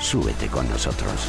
[0.00, 1.28] Súbete con nosotros.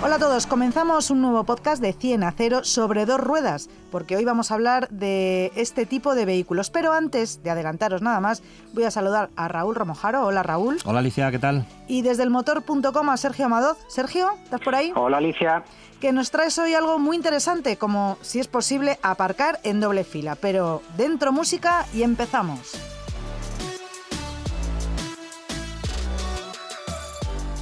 [0.00, 4.16] Hola a todos, comenzamos un nuevo podcast de 100 a 0 sobre dos ruedas, porque
[4.16, 6.70] hoy vamos a hablar de este tipo de vehículos.
[6.70, 8.42] Pero antes de adelantaros nada más,
[8.74, 10.24] voy a saludar a Raúl Romojaro.
[10.24, 10.78] Hola Raúl.
[10.84, 11.66] Hola Alicia, ¿qué tal?
[11.88, 13.78] Y desde el motor.com a Sergio Amadoz.
[13.88, 14.92] Sergio, ¿estás por ahí?
[14.94, 15.64] Hola Alicia.
[16.00, 20.36] Que nos traes hoy algo muy interesante, como si es posible aparcar en doble fila.
[20.36, 22.78] Pero dentro música y empezamos.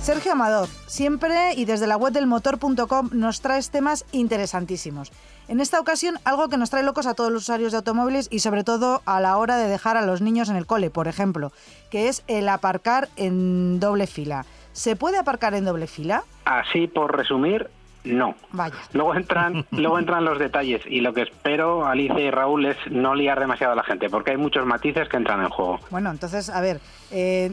[0.06, 5.10] Sergio Amador, siempre y desde la web del motor.com nos traes temas interesantísimos.
[5.48, 8.38] En esta ocasión, algo que nos trae locos a todos los usuarios de automóviles y
[8.38, 11.50] sobre todo a la hora de dejar a los niños en el cole, por ejemplo,
[11.90, 14.46] que es el aparcar en doble fila.
[14.70, 16.22] ¿Se puede aparcar en doble fila?
[16.44, 17.68] Así por resumir,
[18.06, 18.34] no.
[18.52, 18.74] Vaya.
[18.92, 23.14] Luego entran, luego entran los detalles y lo que espero, Alicia y Raúl, es no
[23.14, 25.80] liar demasiado a la gente, porque hay muchos matices que entran en juego.
[25.90, 27.50] Bueno, entonces, a ver, eh,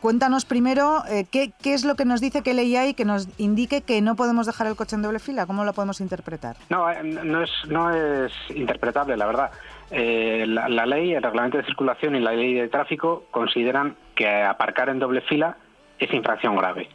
[0.00, 3.28] cuéntanos primero eh, ¿qué, qué, es lo que nos dice que ley hay que nos
[3.38, 5.46] indique que no podemos dejar el coche en doble fila.
[5.46, 6.56] ¿Cómo lo podemos interpretar?
[6.68, 9.50] No, eh, no es, no es interpretable, la verdad.
[9.88, 14.88] La, la ley, el reglamento de circulación y la ley de tráfico consideran que aparcar
[14.88, 15.56] en doble fila
[15.98, 16.88] es infracción grave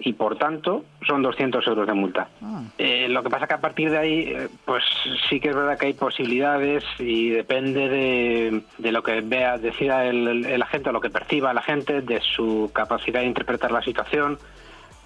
[0.00, 2.28] y por tanto son 200 euros de multa.
[2.42, 2.62] Ah.
[2.78, 4.84] Eh, lo que pasa que a partir de ahí, eh, pues
[5.28, 10.06] sí que es verdad que hay posibilidades y depende de, de lo que vea, decida
[10.06, 13.82] el, el, agente o lo que perciba la gente, de su capacidad de interpretar la
[13.82, 14.38] situación.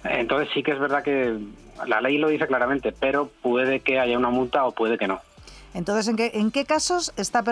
[0.03, 1.37] Entonces sí que es verdad que
[1.87, 5.21] la ley lo dice claramente, pero puede que haya una multa o puede que no.
[5.73, 7.43] Entonces, ¿en qué, en qué casos está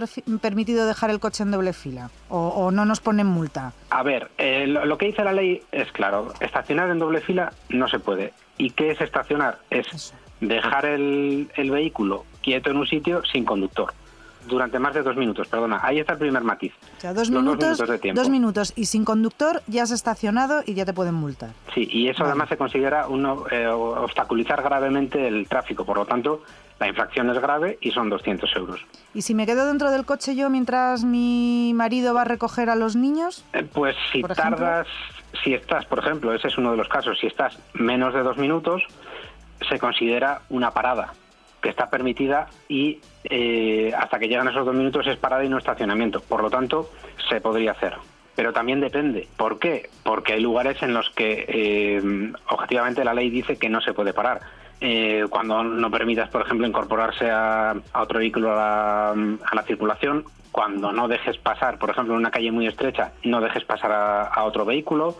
[0.41, 2.09] permitido dejar el coche en doble fila?
[2.29, 3.73] ¿O, o no nos ponen multa?
[3.89, 6.33] A ver, eh, lo, lo, que dice la ley es claro.
[6.39, 8.33] Estacionar en doble fila no se puede.
[8.57, 9.59] ¿Y qué es estacionar?
[9.69, 10.13] Es Eso.
[10.39, 13.93] dejar el, el vehículo quieto en un sitio sin conductor
[14.47, 15.79] durante más de dos minutos, perdona.
[15.83, 16.73] Ahí está el primer matiz.
[16.97, 18.19] O sea, dos, minutos, dos minutos, de tiempo.
[18.21, 21.51] dos minutos y sin conductor ya has estacionado y ya te pueden multar.
[21.73, 22.31] Sí, y eso vale.
[22.31, 25.85] además se considera uno, eh, obstaculizar gravemente el tráfico.
[25.85, 26.41] Por lo tanto,
[26.81, 28.83] la infracción es grave y son 200 euros.
[29.13, 32.75] ¿Y si me quedo dentro del coche yo mientras mi marido va a recoger a
[32.75, 33.45] los niños?
[33.53, 34.87] Eh, pues si tardas,
[35.43, 38.37] si estás, por ejemplo, ese es uno de los casos, si estás menos de dos
[38.37, 38.81] minutos,
[39.69, 41.13] se considera una parada
[41.61, 45.59] que está permitida y eh, hasta que llegan esos dos minutos es parada y no
[45.59, 46.19] estacionamiento.
[46.21, 46.89] Por lo tanto,
[47.29, 47.93] se podría hacer.
[48.35, 49.27] Pero también depende.
[49.37, 49.91] ¿Por qué?
[50.01, 54.13] Porque hay lugares en los que eh, objetivamente la ley dice que no se puede
[54.13, 54.41] parar.
[54.81, 59.63] Eh, cuando no permitas, por ejemplo, incorporarse a, a otro vehículo a la, a la,
[59.63, 63.91] circulación, cuando no dejes pasar, por ejemplo, en una calle muy estrecha, no dejes pasar
[63.91, 65.15] a, a otro vehículo,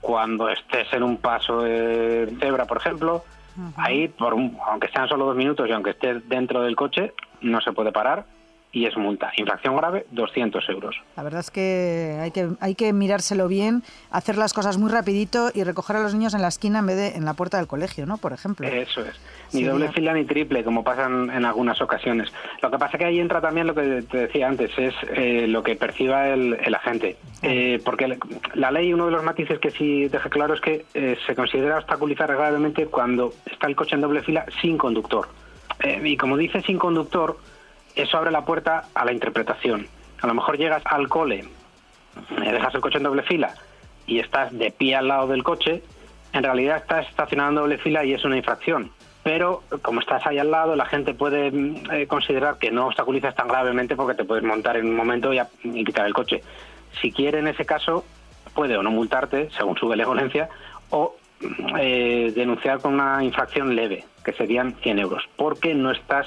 [0.00, 3.24] cuando estés en un paso de cebra, por ejemplo,
[3.56, 3.72] Uh -huh.
[3.76, 7.60] Ahí, por un, aunque sean solo dos minutos y aunque estés dentro del coche, no
[7.60, 8.26] se puede parar
[8.76, 9.32] y es multa.
[9.38, 10.94] Infracción grave, 200 euros.
[11.16, 15.50] La verdad es que hay que, hay que mirárselo bien, hacer las cosas muy rapidito
[15.54, 17.68] y recoger a los niños en la esquina en vez de en la puerta del
[17.68, 18.18] colegio, ¿no?
[18.18, 18.68] Por ejemplo.
[18.68, 19.18] Eso es.
[19.54, 22.30] Ni sí, doble fila ni triple, como pasan en algunas ocasiones.
[22.60, 25.62] Lo que pasa que ahí entra también lo que te decía antes, es eh, lo
[25.62, 27.16] que perciba el, el agente.
[27.40, 28.18] Eh, porque
[28.52, 31.78] la ley, uno de los matices que sí deja claro es que eh, se considera
[31.78, 35.28] obstaculizar gravemente cuando está el coche en doble fila sin conductor.
[36.02, 37.38] Y como dice sin conductor,
[37.96, 39.86] eso abre la puerta a la interpretación.
[40.22, 41.44] A lo mejor llegas al cole,
[42.40, 43.54] dejas el coche en doble fila
[44.06, 45.82] y estás de pie al lado del coche,
[46.32, 48.90] en realidad estás estacionado en doble fila y es una infracción.
[49.22, 51.50] Pero como estás ahí al lado, la gente puede
[51.92, 55.40] eh, considerar que no obstaculizas tan gravemente porque te puedes montar en un momento y,
[55.64, 56.42] y quitar el coche.
[57.00, 58.04] Si quiere, en ese caso,
[58.54, 60.48] puede o no multarte, según su benevolencia,
[60.90, 61.16] o
[61.78, 66.26] eh, denunciar con una infracción leve, que serían 100 euros, porque no estás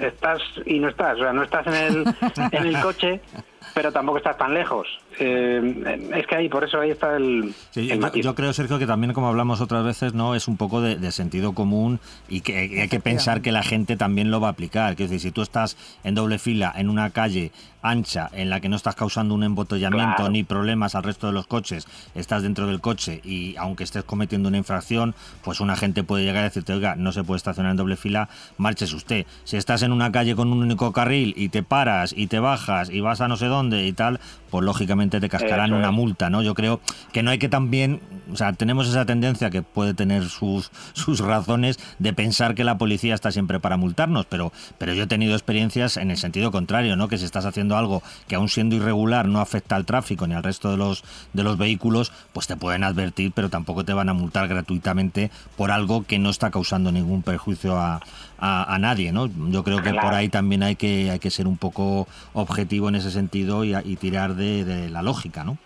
[0.00, 2.14] estás y no estás, o sea, no estás en el,
[2.52, 3.20] en el coche,
[3.74, 4.86] pero tampoco estás tan lejos.
[5.20, 7.54] Eh, es que ahí, por eso ahí está el.
[7.70, 10.56] Sí, el yo, yo, creo, Sergio, que también, como hablamos otras veces, no es un
[10.56, 14.40] poco de, de sentido común y que hay que pensar que la gente también lo
[14.40, 14.92] va a aplicar.
[14.92, 17.50] Es decir, si tú estás en doble fila en una calle
[17.82, 20.30] ancha en la que no estás causando un embotellamiento Claro.
[20.30, 24.48] ni problemas al resto de los coches, estás dentro del coche y aunque estés cometiendo
[24.48, 27.76] una infracción, pues una gente puede llegar a decirte, oiga, no se puede estacionar en
[27.76, 29.26] doble fila, márchese usted.
[29.44, 32.90] Si estás en una calle con un único carril y te paras y te bajas
[32.90, 36.42] y vas a no sé dónde y tal, pues lógicamente te cascarán una multa, ¿no?
[36.42, 36.80] Yo creo
[37.12, 38.00] que no hay que también,
[38.32, 42.78] o sea, tenemos esa tendencia que puede tener sus, sus razones de pensar que la
[42.78, 46.96] policía está siempre para multarnos, pero, pero yo he tenido experiencias en el sentido contrario,
[46.96, 47.08] ¿no?
[47.08, 50.42] Que si estás haciendo algo que aún siendo irregular no afecta al tráfico ni al
[50.42, 54.14] resto de los, de los vehículos, pues te pueden advertir, pero tampoco te van a
[54.14, 58.00] multar gratuitamente por algo que no está causando ningún perjuicio a,
[58.38, 59.28] a, nadie, ¿no?
[59.50, 62.94] Yo creo que por ahí también hay que, hay que ser un poco objetivo en
[62.94, 65.58] ese sentido y, y tirar de, la lógica, ¿no?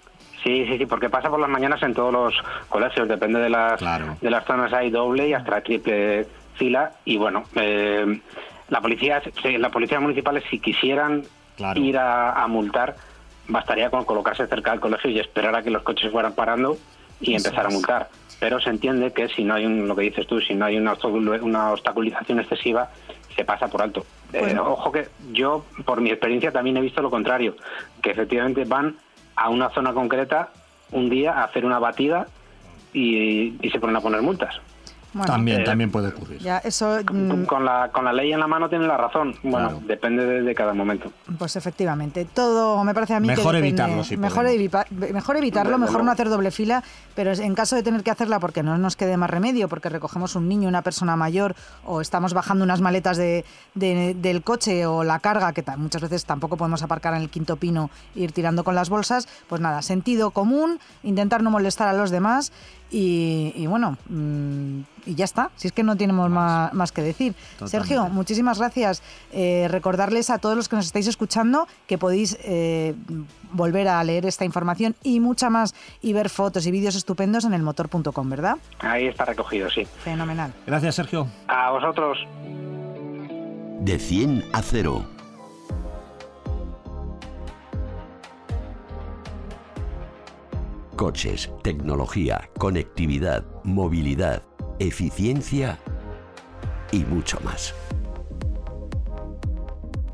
[0.43, 2.35] Sí, sí, sí, porque pasa por las mañanas en todos los
[2.69, 3.81] colegios, depende de las,
[4.21, 6.27] de las zonas hay doble y hasta triple
[6.57, 8.21] fila y bueno, eh,
[8.69, 9.23] la policía,
[9.59, 11.23] las policías municipales si quisieran
[11.77, 12.97] ir a, multar,
[13.47, 16.77] bastaría con colocarse cerca del colegio y esperar a que los coches fueran parando
[17.21, 18.09] y empezar a multar.
[18.43, 20.77] Pero se entiende que si no hay un, lo que dices tú, si no hay
[20.77, 20.95] una,
[21.43, 22.91] una obstaculización excesiva,
[23.37, 24.05] se pasa por alto.
[24.33, 27.55] Eh, ojo que yo, por mi experiencia, también he visto lo contrario,
[28.03, 28.97] que efectivamente van
[29.37, 30.49] a una zona concreta
[30.91, 32.27] un día a hacer una batida
[32.93, 34.61] y se ponen a poner multas
[35.27, 36.39] también, eh, también puede ocurrir.
[36.39, 39.35] Ya, eso, mm, con, la, con la ley en la mano tiene la razón.
[39.43, 41.13] Bueno, depende de, cada momento.
[41.39, 44.45] Pues efectivamente, todo me parece a mí mejor que evitarlo, mejor,
[45.13, 46.83] mejor evitarlo, mejor no hacer doble fila,
[47.15, 50.35] pero en caso de tener que hacerla porque no nos quede más remedio, porque recogemos
[50.37, 51.55] un niño, una persona mayor,
[51.85, 53.45] o estamos bajando unas maletas de,
[53.75, 57.91] del coche o la carga, que muchas veces tampoco podemos aparcar en el quinto pino
[58.15, 62.11] e ir tirando con las bolsas, pues nada, sentido común, intentar no molestar a los
[62.11, 62.53] demás
[62.95, 67.35] y, bueno, mm, y ya está, si es que no tenemos más, que decir.
[67.65, 69.03] Sergio, muchísimas gracias.
[69.33, 72.95] Eh, recordarles a todos los que nos estáis escuchando que podéis eh,
[73.53, 77.55] volver a leer esta información y mucha más y ver fotos y vídeos estupendos en
[77.55, 78.59] elmotor.com, ¿verdad?
[78.81, 79.87] Ahí está recogido, sí.
[80.05, 80.53] Fenomenal.
[80.67, 81.29] Gracias, Sergio.
[81.49, 82.19] A vosotros.
[83.81, 85.22] De 100 a 0
[91.03, 94.41] coches, tecnología, conectividad, movilidad,
[94.79, 95.77] eficiencia
[96.93, 97.75] y mucho más.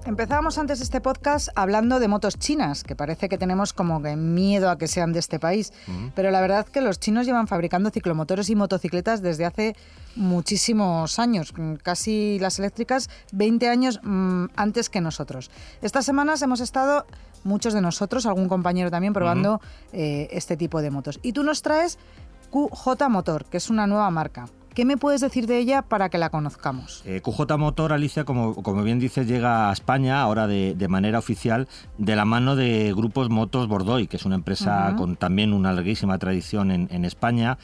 [0.08, 4.70] Empezábamos antes este podcast hablando de motos chinas, que parece que tenemos como que miedo
[4.70, 5.70] a que sean de este país,
[6.14, 9.76] pero la verdad es que los chinos llevan fabricando ciclomotores y motocicletas desde hace
[10.16, 11.52] muchísimos años,
[11.82, 15.50] casi las eléctricas 20 años mm, antes que nosotros.
[15.82, 17.04] Estas semanas hemos estado
[17.44, 19.60] muchos de nosotros, algún compañero también, probando
[19.92, 21.20] eh, este tipo de motos.
[21.22, 21.98] Y tú nos traes
[22.50, 24.46] QJ Motor, que es una nueva marca.
[24.78, 27.02] ¿Qué me puedes decir de ella para que la conozcamos?
[27.04, 31.66] Eh, QJ Motor, Alicia, como, como bien dices, llega a España ahora de, manera oficial
[31.96, 36.16] de la mano de Grupos Motos Bordoy, que es una empresa con también una larguísima
[36.18, 37.58] tradición en, en España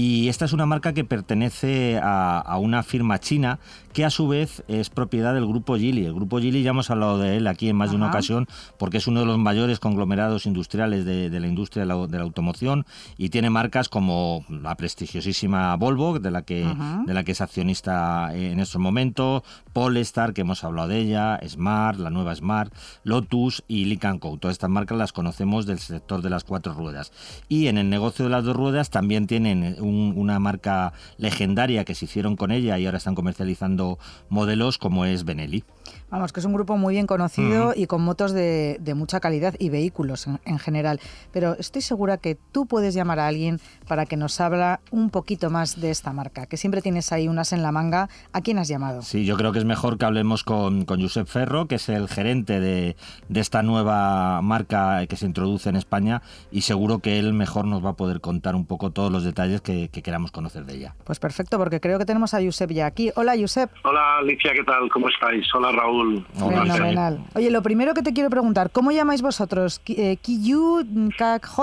[0.00, 3.58] y esta es una marca que pertenece a, una firma china
[3.92, 6.04] que a su vez es propiedad del grupo Geely.
[6.04, 8.46] El grupo Geely ya hemos hablado de él aquí en más de una ocasión
[8.78, 12.86] porque es uno de los mayores conglomerados industriales de, la industria de la, automoción
[13.16, 16.64] y tiene marcas como la prestigiosísima Volvo, de la que,
[17.06, 19.42] de la que es accionista en estos momentos,
[19.72, 22.72] Polestar, que hemos hablado de ella, Smart, la nueva Smart,
[23.02, 24.36] Lotus y Licanco.
[24.38, 27.10] Todas estas marcas las conocemos del sector de las cuatro ruedas.
[27.48, 32.04] Y en el negocio de las dos ruedas también tienen una marca legendaria que se
[32.04, 33.98] hicieron con ella y ahora están comercializando
[34.28, 35.64] modelos como es Benelli.
[36.10, 39.68] Vamos, que es un grupo muy bien conocido y con motos de, mucha calidad y
[39.68, 41.00] vehículos en, general.
[41.32, 45.50] Pero estoy segura que tú puedes llamar a alguien para que nos habla un poquito
[45.50, 48.08] más de esta marca, que siempre tienes ahí unas en la manga.
[48.32, 49.02] ¿A quién has llamado?
[49.02, 52.08] Sí, yo creo que es mejor que hablemos con, con Josep Ferro, que es el
[52.08, 52.96] gerente de,
[53.34, 57.90] esta nueva marca que se introduce en España y seguro que él mejor nos va
[57.90, 59.60] a poder contar un poco todos los detalles
[59.90, 60.94] que, queramos conocer de ella.
[61.04, 63.10] Pues perfecto, porque creo que tenemos a Josep ya aquí.
[63.16, 63.70] Hola, Josep.
[63.84, 64.88] Hola, Alicia, ¿qué tal?
[64.90, 65.46] ¿Cómo estáis?
[65.54, 66.24] Hola, Raúl.
[66.34, 67.20] Fenomenal.
[67.34, 69.80] Oye, lo primero que te quiero preguntar, ¿cómo llamáis vosotros?
[69.80, 70.86] ¿Kiyu?
[71.16, 71.58] ¿Kakj?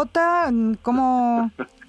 [0.82, 1.52] ¿Cómo...?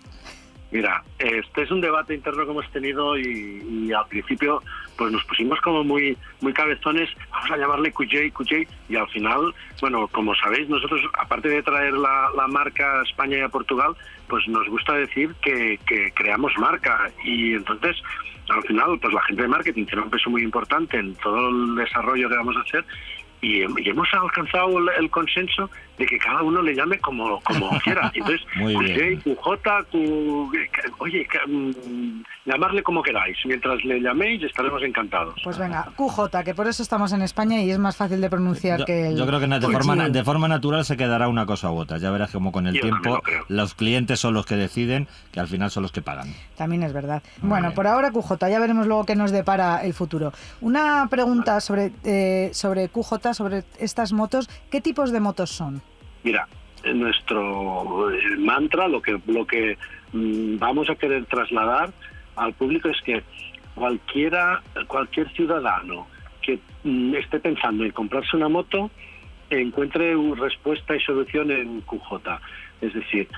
[0.73, 4.63] Mira, este es un debate interno que hemos tenido y, al principio
[4.99, 9.55] pues nos pusimos como muy muy cabezones, vamos a llamarle QJ, QJ, y al final,
[9.81, 13.95] bueno, como sabéis, nosotros, aparte de traer la, marca a España y a Portugal,
[14.29, 17.11] pues nos gusta decir que, que creamos marca.
[17.25, 17.97] Y entonces
[18.49, 21.75] al final, pues la gente de marketing tiene un peso muy importante en todo el
[21.75, 22.85] desarrollo que vamos a hacer
[23.41, 28.11] y, hemos alcanzado el, consenso de que cada uno le llame como, como quiera.
[28.15, 29.47] Entonces, QJ,
[29.91, 33.37] QJ, oye, mm, llamarle como queráis.
[33.45, 35.41] Mientras le llaméis estaremos encantados.
[35.43, 38.85] Pues venga, QJ, que por eso estamos en España y es más fácil de pronunciar
[38.85, 39.17] que el...
[39.17, 41.99] Yo creo que de forma, de forma natural se quedará una cosa u otra.
[41.99, 45.71] Ya verás como con el tiempo los clientes son los que deciden, que al final
[45.71, 46.35] son los que pagan.
[46.57, 47.23] También es verdad.
[47.43, 50.33] bueno, por ahora QJ, ya veremos luego qué nos depara el futuro.
[50.61, 54.49] Una pregunta sobre, eh, sobre QJ, sobre estas motos.
[54.71, 55.83] ¿Qué tipos de motos son?
[56.27, 56.49] Mira,
[56.93, 59.79] nuestro eh, mantra, lo que, lo que
[60.13, 61.93] mm, vamos a querer trasladar
[62.35, 63.23] al público es que
[63.77, 66.09] cualquiera, cualquier ciudadano
[66.43, 68.91] que mm, esté pensando en comprarse una moto
[69.51, 72.13] encuentre respuesta y solución en QJ.
[72.81, 73.29] Es decir,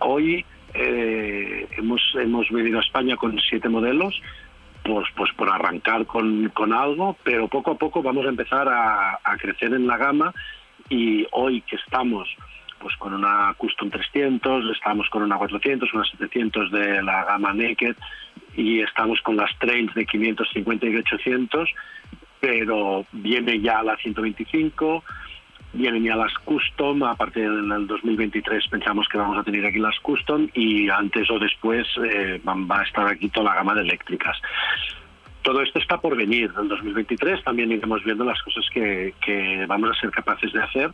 [0.00, 4.20] hoy eh, hemos, hemos venido a España con siete modelos,
[4.84, 9.36] pues, pues por arrancar con, con algo, pero poco a poco vamos a empezar a
[9.38, 10.34] crecer en la gama
[10.88, 12.28] y hoy que estamos
[12.82, 17.96] pues con una Custom 300, estamos con una 400, una 700 de la gama Naked
[18.56, 21.70] y estamos con las Trails de 550 y 800,
[22.40, 25.04] pero viene ya la 125,
[25.74, 29.98] vienen ya las Custom, a partir del 2023 pensamos que vamos a tener aquí las
[30.00, 34.36] Custom y antes o después eh, va a estar aquí toda la gama de eléctricas.
[35.42, 36.50] Todo esto está por venir.
[36.56, 40.62] En el 2023 también iremos viendo las cosas que, que vamos a ser capaces de
[40.62, 40.90] hacer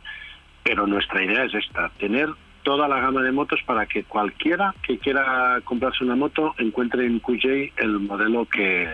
[0.63, 2.29] pero nuestra idea es esta, tener
[2.63, 7.19] toda la gama de motos para que cualquiera que quiera comprarse una moto encuentre en
[7.19, 8.87] QJ el modelo que,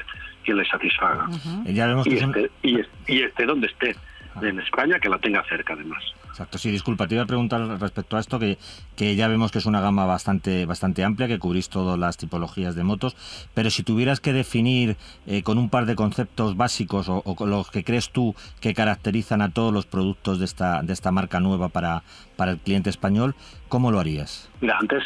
[0.47, 1.27] le satisfaga.
[1.65, 3.95] ya vemos y, esté, y, esté donde esté,
[4.41, 6.03] en España, que la tenga cerca además.
[6.35, 8.57] Exacto, sí, disculpa, te iba a preguntar respecto a esto, que,
[8.97, 12.75] que ya vemos que es una gama bastante, bastante amplia, que cubrís todas las tipologías
[12.75, 13.15] de motos,
[13.53, 17.71] pero si tuvieras que definir eh, con un par de conceptos básicos o, con los
[17.71, 21.69] que crees tú que caracterizan a todos los productos de esta, de esta marca nueva
[21.69, 22.03] para,
[22.35, 23.33] para el cliente español,
[23.69, 24.49] ¿cómo lo harías?
[24.59, 25.03] Mira, antes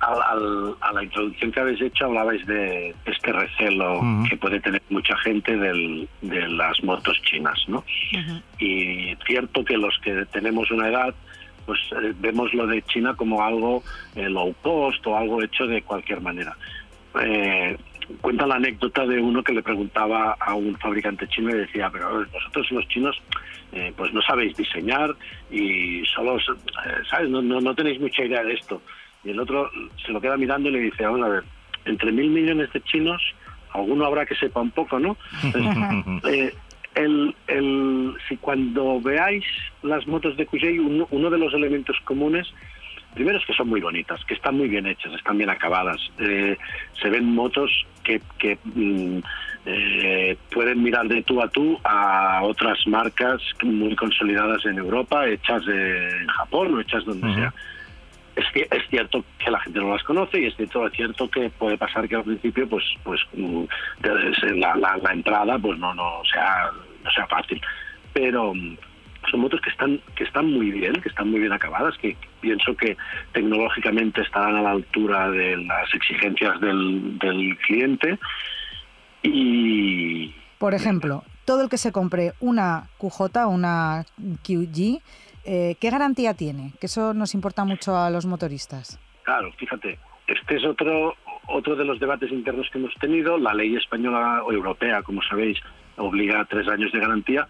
[0.00, 5.56] a la introducción que habéis hecho hablabais de este recelo que puede tener mucha gente
[5.56, 7.84] de las motos chinas, ¿no?
[8.58, 11.14] Y cierto que los que tenemos una edad,
[11.66, 13.82] pues eh, vemos lo de China como algo
[14.14, 16.56] eh, low cost o algo hecho de cualquier manera.
[17.20, 17.76] Eh,
[18.20, 22.24] cuenta la anécdota de uno que le preguntaba a un fabricante chino y decía, pero
[22.32, 23.20] vosotros los chinos
[23.96, 25.14] pues no sabéis diseñar
[25.50, 26.38] y solo,
[27.10, 27.28] ¿sabes?
[27.28, 28.80] No, no, no tenéis mucha idea de esto
[29.24, 29.70] y el otro
[30.04, 31.44] se lo queda mirando y le dice, vamos a ver,
[31.84, 33.22] entre mil millones de chinos,
[33.72, 35.16] alguno habrá que sepa un poco, ¿no?
[36.24, 36.54] eh,
[36.94, 39.44] el, el, si cuando veáis
[39.82, 42.52] las motos de Cusey, uno, de los elementos comunes,
[43.14, 46.00] primero es que son muy bonitas, que están muy bien hechas, están bien acabadas.
[46.18, 46.56] Eh,
[47.00, 47.70] se ven motos
[48.02, 49.18] que, que mm,
[49.66, 55.62] eh, pueden mirar de tú a tú a otras marcas muy consolidadas en Europa, hechas
[55.68, 57.54] en Japón o hechas donde sea
[58.38, 61.76] es, cierto que la gente no las conoce y es cierto, es cierto que puede
[61.76, 63.64] pasar que al principio pues pues mm,
[64.56, 66.70] la, entrada pues no no sea
[67.04, 67.60] no sea fácil.
[68.12, 68.76] Pero mm,
[69.30, 72.76] son motos que están que están muy bien que están muy bien acabadas que pienso
[72.76, 72.96] que
[73.32, 78.18] tecnológicamente estarán a la altura de las exigencias del, del cliente.
[79.22, 84.04] Y por ejemplo todo el que se compre una QJ una
[84.42, 85.00] QG
[85.50, 86.74] eh, ¿qué garantía tiene?
[86.78, 89.00] Que eso nos importa mucho a los motoristas.
[89.22, 93.38] Claro, fíjate, este es otro, otro de los debates internos que hemos tenido.
[93.38, 95.58] La ley española o europea, como sabéis,
[95.96, 97.48] obliga a tres años de garantía.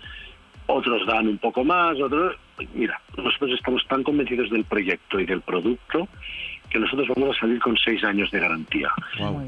[0.67, 2.37] Otros dan un poco más, otros...
[2.73, 6.09] Mira, nosotros estamos tan convencidos del proyecto y del producto
[6.71, 8.91] que nosotros vamos a salir con seis años de garantía.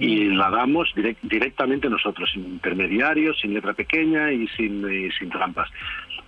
[0.01, 0.93] Y la damos
[1.23, 5.69] directamente nosotros, sin intermediarios, sin letra pequeña y sin, y sin trampas.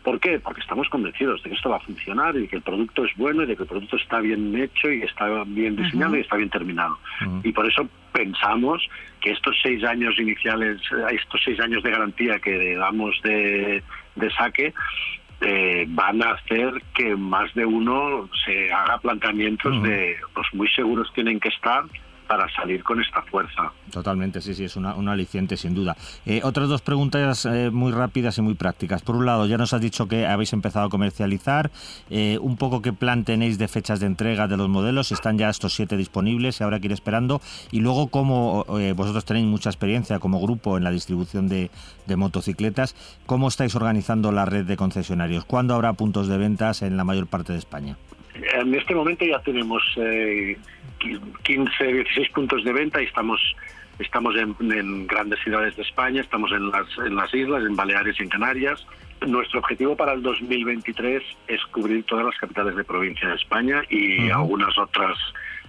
[0.03, 0.41] ¿Por qué?
[0.41, 3.43] Porque estamos convencidos de que esto va a funcionar y que el producto es bueno
[3.43, 6.51] y de que el producto está bien hecho y está bien diseñado y está bien
[6.51, 6.99] terminado.
[7.45, 8.83] Y por eso pensamos
[9.21, 10.81] que estos seis años iniciales,
[11.11, 13.83] estos seis años de garantía que damos de,
[14.37, 14.75] saque,
[15.41, 21.13] eh, van a hacer que más de uno se haga planteamientos de, pues muy seguros
[21.15, 21.85] tienen que estar
[22.33, 23.71] para salir con esta fuerza.
[23.91, 25.95] Totalmente, sí, sí, es una, aliciente sin duda.
[26.25, 29.03] Eh, otras dos preguntas eh, muy rápidas y muy prácticas.
[29.03, 31.71] Por un lado, ya nos has dicho que habéis empezado a comercializar,
[32.09, 35.51] eh, un poco qué plan tenéis de fechas de entrega de los modelos, están ya
[35.51, 38.65] estos siete disponibles y ahora que ir esperando, y luego cómo
[38.97, 41.69] vosotros tenéis mucha experiencia como grupo en la distribución de
[42.17, 42.97] motocicletas,
[43.27, 45.45] ¿cómo estáis organizando la red de concesionarios?
[45.45, 47.99] ¿Cuándo habrá puntos de ventas en la mayor parte de España?
[48.35, 49.83] En este momento ya tenemos
[51.43, 53.41] 15, 16 puntos de venta y estamos
[53.99, 58.23] estamos en, grandes ciudades de España, estamos en las, en las islas, en Baleares y
[58.23, 58.85] en Canarias.
[59.27, 64.31] Nuestro objetivo para el 2023 es cubrir todas las capitales de provincia de España y
[64.31, 65.17] algunas otras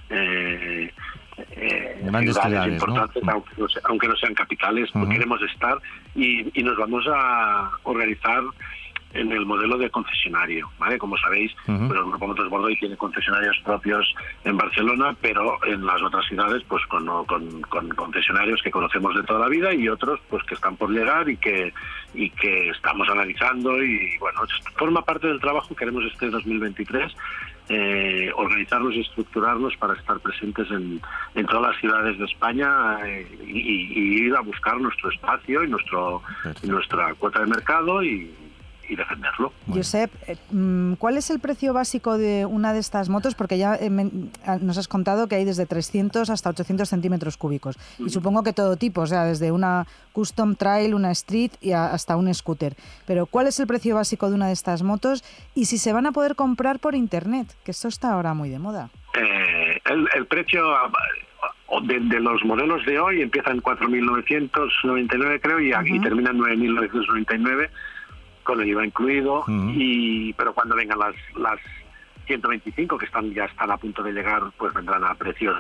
[0.10, 0.92] eh,
[1.52, 3.24] eh, ciudades importantes,
[3.84, 5.78] aunque, no sean capitales, queremos estar
[6.16, 8.42] y, y nos vamos a organizar
[9.14, 10.98] en el modelo de concesionario, ¿vale?
[10.98, 16.02] Como sabéis, pues el Grupo Motos Bordoy tiene concesionarios propios en Barcelona, pero en las
[16.02, 20.44] otras ciudades, pues con, con, concesionarios que conocemos de toda la vida y otros, pues
[20.44, 21.74] que están por llegar y que
[22.16, 24.42] y que estamos analizando y bueno,
[24.76, 27.12] forma parte del trabajo que haremos este 2023
[27.70, 31.02] eh, organizarnos y estructurarnos para estar presentes en,
[31.34, 36.22] en todas las ciudades de España eh, y, ir a buscar nuestro espacio y nuestro
[36.64, 38.30] nuestra cuota de mercado y,
[38.88, 39.54] y defenderlo.
[39.68, 43.36] Josep, eh, mm, ¿cuál es el precio básico de una de estas motos?
[43.36, 43.90] Porque ya eh,
[44.46, 47.78] ah, nos has contado que hay desde 300 hasta 800 centímetros cúbicos.
[48.00, 52.16] Y supongo que todo tipo, o sea, desde una custom trail, una street y hasta
[52.18, 52.76] un scooter.
[53.06, 55.24] Pero ¿cuál es el precio básico de una de estas motos?
[55.56, 58.60] Y si se van a poder comprar por internet, que esto está ahora muy de
[58.60, 58.90] moda.
[59.16, 59.80] Eh,
[60.16, 60.64] el, precio
[61.84, 67.70] de, de, los modelos de hoy empieza en 4.999 creo y, aquí termina en 9.999
[68.44, 71.60] con el IVA incluido, y pero cuando vengan las, las
[72.28, 75.56] 125 que están ya están a punto de llegar, pues vendrán a precios,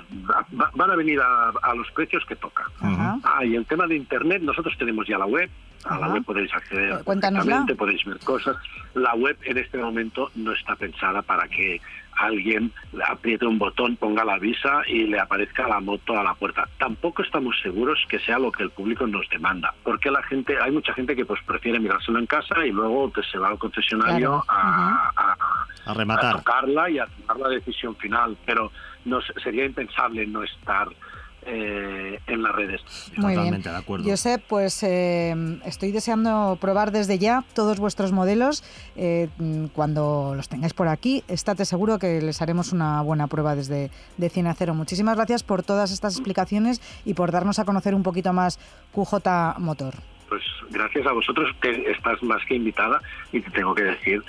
[0.49, 2.67] van a venir a, los precios que tocan.
[2.81, 5.49] Ah, y el tema de Internet, nosotros tenemos ya la web,
[5.85, 8.55] a la web podéis acceder perfectamente, podéis ver cosas.
[8.93, 11.81] La web en este momento no está pensada para que
[12.17, 12.71] alguien
[13.07, 16.67] apriete un botón, ponga la visa y le aparezca la moto a la puerta.
[16.77, 20.71] Tampoco estamos seguros que sea lo que el público nos demanda, porque la gente, hay
[20.71, 24.43] mucha gente que pues prefiere mirárselo en casa y luego pues, se va al concesionario
[24.47, 25.11] a,
[25.85, 26.37] a, rematar.
[26.37, 28.71] tocarla y a tomar la decisión final, pero
[29.05, 30.87] no sería impensable no estar
[31.45, 32.81] eh, en las redes.
[33.17, 34.09] Muy Totalmente de acuerdo.
[34.09, 35.35] Josep, pues eh,
[35.65, 38.63] estoy deseando probar desde ya todos vuestros modelos.
[38.95, 39.29] Eh,
[39.73, 44.29] cuando los tengáis por aquí, estate seguro que les haremos una buena prueba desde de
[44.29, 44.73] 100 a 0.
[44.73, 48.59] Muchísimas gracias por todas estas explicaciones y por darnos a conocer un poquito más
[48.93, 49.95] QJ Motor.
[50.29, 54.23] Pues gracias a vosotros que estás más que invitada y te tengo que decir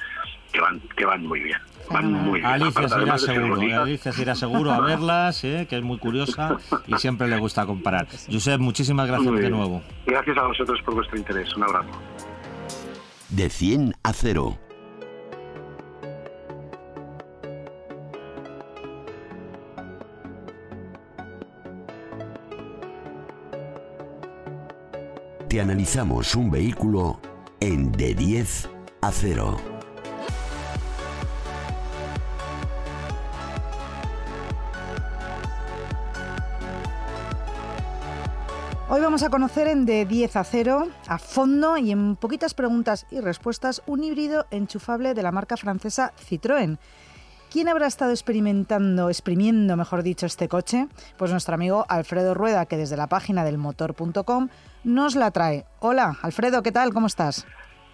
[0.52, 1.58] que van, que van muy bien.
[1.90, 5.66] Alicia se irá seguro, Alicia se irá seguro a verlas, ¿eh?
[5.68, 8.06] que es muy curiosa y siempre le gusta comparar.
[8.30, 9.82] Josep, muchísimas gracias de nuevo.
[10.06, 11.54] Gracias a vosotros por vuestro interés.
[11.56, 11.88] Un abrazo.
[13.28, 14.58] De 100 a 0.
[25.48, 27.20] Te analizamos un vehículo
[27.60, 28.70] en de 10
[29.02, 29.73] a 0.
[39.14, 43.20] Vamos a conocer en De 10 a 0, a fondo y en poquitas preguntas y
[43.20, 46.78] respuestas, un híbrido enchufable de la marca francesa Citroën.
[47.48, 50.88] ¿Quién habrá estado experimentando, exprimiendo, mejor dicho, este coche?
[51.16, 54.48] Pues nuestro amigo Alfredo Rueda, que desde la página del motor.com
[54.82, 55.64] nos la trae.
[55.78, 56.92] Hola, Alfredo, ¿qué tal?
[56.92, 57.46] ¿Cómo estás?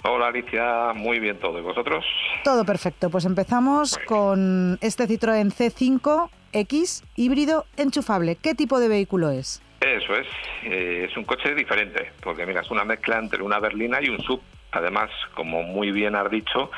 [0.05, 1.59] Hola Alicia, muy bien todo.
[1.59, 2.03] ¿Y vosotros?
[2.45, 3.11] Todo perfecto.
[3.11, 8.37] Pues empezamos con este Citroën C5 X híbrido enchufable.
[8.37, 9.61] ¿Qué tipo de vehículo es?
[9.81, 10.27] Eso es,
[10.65, 14.21] eh, es un coche diferente, porque mira, es una mezcla entre una berlina y un
[14.21, 14.43] sub.
[14.73, 16.71] Además, como muy bien has dicho,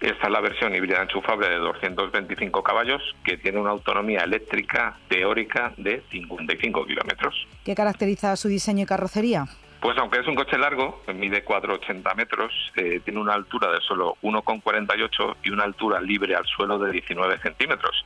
[0.00, 5.72] esta es la versión híbrida enchufable de 225 caballos que tiene una autonomía eléctrica teórica
[5.76, 7.46] de 55 kilómetros.
[7.64, 9.44] ¿Qué caracteriza su diseño y carrocería?
[9.80, 14.16] Pues aunque es un coche largo, mide 4,80 metros, eh, tiene una altura de solo
[14.22, 18.04] 1,48 y una altura libre al suelo de 19 centímetros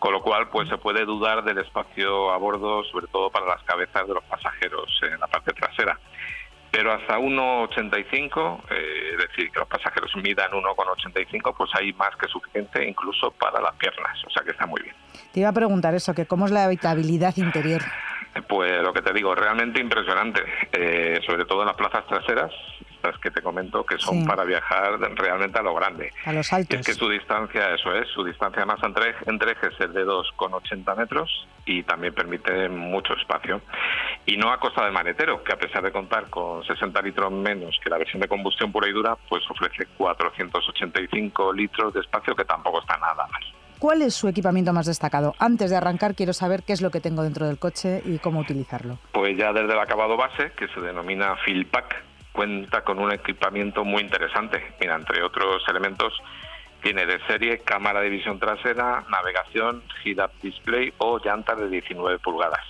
[0.00, 3.62] con lo cual pues se puede dudar del espacio a bordo, sobre todo para las
[3.64, 6.00] cabezas de los pasajeros en la parte trasera.
[6.70, 12.28] Pero hasta 1,85, eh, es decir, que los pasajeros midan 1,85, pues hay más que
[12.28, 14.94] suficiente incluso para las piernas, o sea que está muy bien.
[15.32, 17.82] Te iba a preguntar eso, que cómo es la habitabilidad interior.
[18.48, 20.40] Pues lo que te digo, realmente impresionante,
[20.72, 22.52] eh, sobre todo en las plazas traseras,
[23.00, 26.12] estas que te comento, que son para viajar realmente a lo grande.
[26.26, 26.80] A los altos.
[26.80, 30.96] es que su distancia, eso es, su distancia más entre, entre ejes es de 2,80
[30.96, 33.62] metros y también permite mucho espacio.
[34.26, 37.78] Y no a costa del manetero, que a pesar de contar con 60 litros menos
[37.82, 42.44] que la versión de combustión pura y dura, pues ofrece 485 litros de espacio, que
[42.44, 43.42] tampoco está nada mal.
[43.78, 45.34] ¿Cuál es su equipamiento más destacado?
[45.38, 48.40] Antes de arrancar, quiero saber qué es lo que tengo dentro del coche y cómo
[48.40, 48.98] utilizarlo.
[49.12, 52.09] Pues ya desde el acabado base, que se denomina Fill Pack,
[52.40, 54.72] cuenta con un equipamiento muy interesante.
[54.80, 56.14] Mira, entre otros elementos,
[56.82, 62.64] tiene de serie cámara de visión trasera, navegación, head-up display o llantas de 19 pulgadas.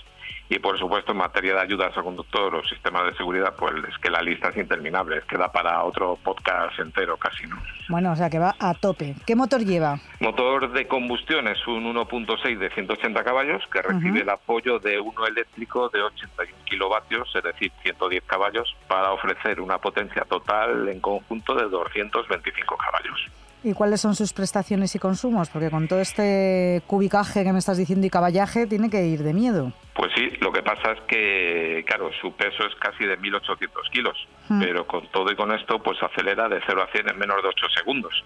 [0.51, 3.97] Y por supuesto, en materia de ayudas al conductor o sistemas de seguridad, pues es
[3.99, 7.55] que la lista es interminable, es que da para otro podcast entero casi, ¿no?
[7.87, 9.15] Bueno, o sea que va a tope.
[9.25, 9.97] ¿Qué motor lleva?
[10.19, 15.25] Motor de combustión es un 1.6 de 180 caballos que recibe el apoyo de uno
[15.25, 21.55] eléctrico de 81 kilovatios, es decir, 110 caballos, para ofrecer una potencia total en conjunto
[21.55, 23.31] de 225 caballos.
[23.63, 25.49] ¿Y cuáles son sus prestaciones y consumos?
[25.49, 29.33] Porque con todo este cubicaje que me estás diciendo y caballaje, tiene que ir de
[29.33, 29.71] miedo.
[29.93, 34.27] Pues sí, lo que pasa es que, claro, su peso es casi de 1.800 kilos,
[34.49, 34.59] hmm.
[34.59, 37.49] pero con todo y con esto, pues acelera de 0 a 100 en menos de
[37.49, 38.23] 8 segundos.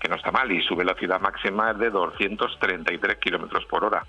[0.00, 4.04] que no está mal, y su velocidad máxima es de 233 kilómetros por hora.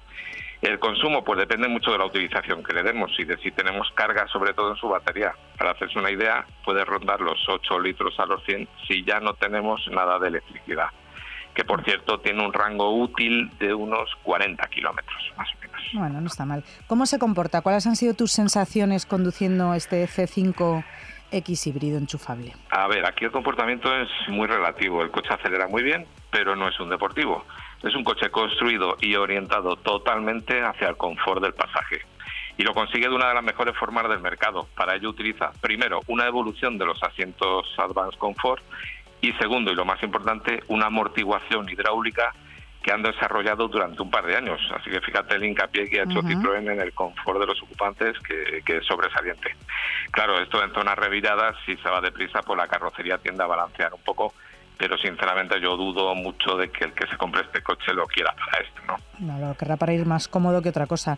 [0.61, 3.91] El consumo, pues depende mucho de la utilización que le demos y de si tenemos
[3.93, 5.33] carga, sobre todo en su batería.
[5.57, 9.33] Para hacerse una idea, puede rondar los 8 litros a los 100 si ya no
[9.35, 10.87] tenemos nada de electricidad,
[11.53, 15.81] que por cierto tiene un rango útil de unos 40 kilómetros, más o menos.
[15.93, 16.63] Bueno, no está mal.
[16.87, 17.61] ¿Cómo se comporta?
[17.61, 20.83] ¿Cuáles han sido tus sensaciones conduciendo este C5
[21.31, 22.53] X híbrido enchufable?
[22.71, 25.03] A ver, aquí el comportamiento es muy relativo.
[25.03, 27.45] El coche acelera muy bien, pero no es un deportivo.
[27.83, 32.01] Es un coche construido y orientado totalmente hacia el confort del pasaje.
[32.57, 34.67] Y lo consigue de una de las mejores formas del mercado.
[34.75, 38.63] Para ello utiliza, primero, una evolución de los asientos Advanced Comfort
[39.21, 42.33] y segundo, y lo más importante, una amortiguación hidráulica
[42.81, 44.61] que han desarrollado durante un par de años.
[44.73, 48.17] Así que fíjate el hincapié que ha hecho Citroën en el confort de los ocupantes,
[48.19, 49.55] que, que, es sobresaliente.
[50.11, 53.93] Claro, esto en zonas reviradas, si se va deprisa, pues la carrocería tiende a balancear
[53.93, 54.33] un poco
[54.77, 58.33] pero sinceramente yo dudo mucho de que el que se compre este coche lo quiera
[58.33, 58.97] para esto, ¿no?
[59.19, 61.17] No, lo querrá para ir más cómodo que otra cosa.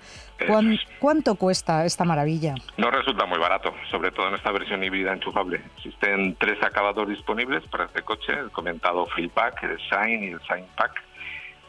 [1.00, 2.56] ¿Cuánto cuesta esta maravilla?
[2.78, 5.62] No resulta muy barato, sobre todo en esta versión híbrida enchufable.
[5.78, 10.68] Existen tres acabados disponibles para este coche, el comentado Pack, el Shine y el Shine
[10.76, 11.09] Pack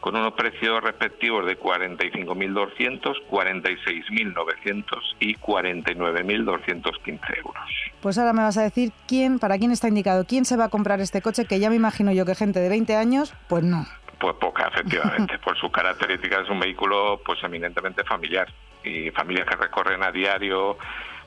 [0.01, 4.83] con unos precios respectivos de 45.200, 46.900
[5.19, 7.63] y 49.215 euros.
[8.01, 10.69] Pues ahora me vas a decir quién, para quién está indicado, quién se va a
[10.69, 13.85] comprar este coche, que ya me imagino yo que gente de 20 años, pues no.
[14.19, 15.37] Pues poca, efectivamente.
[15.39, 18.51] Por sus características es un vehículo pues eminentemente familiar
[18.83, 20.77] y familias que recorren a diario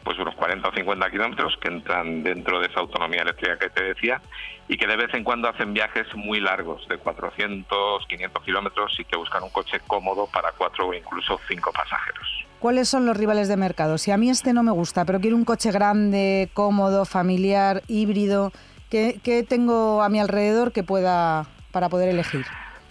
[0.05, 3.83] pues unos 40 o 50 kilómetros que entran dentro de esa autonomía eléctrica que te
[3.83, 4.21] decía
[4.69, 9.05] y que de vez en cuando hacen viajes muy largos, de 400, 500 kilómetros y
[9.05, 12.47] que buscan un coche cómodo para cuatro o incluso cinco pasajeros.
[12.61, 13.99] ¿Cuáles son los rivales de mercado?
[13.99, 18.53] Si a mí este no me gusta, pero quiero un coche grande, cómodo, familiar, híbrido,
[18.91, 22.47] ¿qué, qué tengo a mi alrededor que pueda para poder elegir?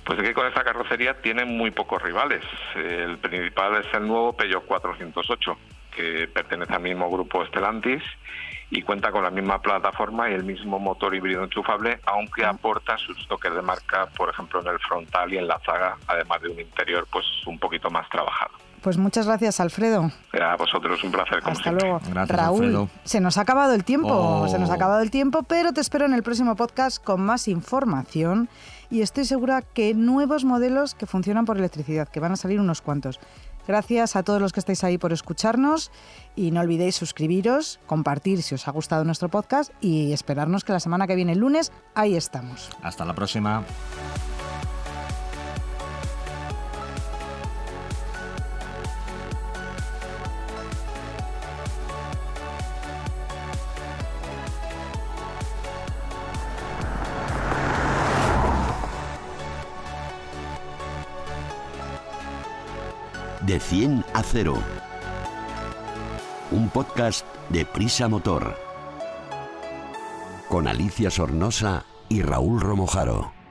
[0.05, 2.43] Pues es que con esta carrocería tienen muy pocos rivales.
[2.75, 5.57] El principal es el nuevo Peugeot 408
[5.95, 8.03] que pertenece al mismo grupo Stellantis
[8.69, 13.27] y cuenta con la misma plataforma y el mismo motor híbrido enchufable, aunque aporta sus
[13.27, 16.59] toques de marca, por ejemplo, en el frontal y en la zaga, además de un
[16.59, 18.51] interior pues un poquito más trabajado.
[18.81, 20.11] Pues muchas gracias, Alfredo.
[20.41, 21.41] A vosotros, un placer.
[21.41, 22.01] Como Hasta luego.
[22.27, 24.47] Raúl, se nos ha acabado el tiempo, oh.
[24.49, 27.47] se nos ha acabado el tiempo, pero te espero en el próximo podcast con más
[27.47, 28.49] información
[28.89, 32.81] y estoy segura que nuevos modelos que funcionan por electricidad, que van a salir unos
[32.81, 33.21] cuantos.
[33.67, 35.91] Gracias a todos los que estáis ahí por escucharnos
[36.35, 40.79] y no olvidéis suscribiros, compartir si os ha gustado nuestro podcast y esperarnos que la
[40.79, 42.69] semana que viene, el lunes, ahí estamos.
[42.81, 43.63] Hasta la próxima.
[64.23, 64.63] 100 a 0.
[66.51, 68.55] Un podcast de Prisa Motor.
[70.49, 73.42] Con Alicia Sornosa y Raúl Romojaro.